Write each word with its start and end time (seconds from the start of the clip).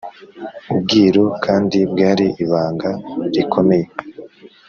ubwiru 0.73 1.23
kandi 1.45 1.77
bwari 1.91 2.25
ibanga 2.43 2.89
rikomeye 3.33 3.87